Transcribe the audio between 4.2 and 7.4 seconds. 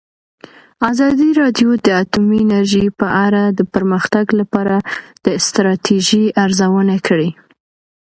لپاره د ستراتیژۍ ارزونه کړې.